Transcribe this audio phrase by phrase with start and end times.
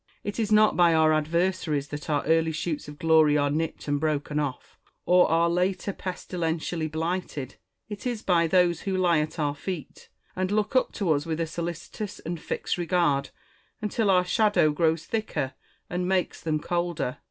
[0.23, 3.99] It is not by our adversaries that our early shoots of glory are nipped and
[3.99, 9.53] broken off, or our later pestilentially blighted; it is by those who lie at our
[9.53, 13.29] feet, and look up to us with a solicitous and fixed regard
[13.79, 15.53] until our shadow grows thicker
[15.87, 17.19] and makes them colder.